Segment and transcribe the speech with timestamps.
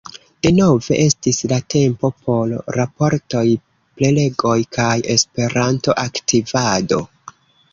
[0.45, 3.43] Denove estis la tempo por raportoj,
[4.01, 7.03] prelegoj kaj Esperanto-aktivado.